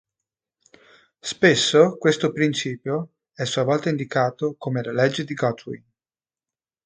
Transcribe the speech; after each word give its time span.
Spesso, 1.19 1.95
questo 1.99 2.31
principio 2.31 3.09
è 3.35 3.43
a 3.43 3.45
sua 3.45 3.61
volta 3.61 3.89
indicato 3.91 4.55
come 4.57 4.81
la 4.81 4.91
legge 4.93 5.23
di 5.23 5.35
Godwin. 5.35 5.83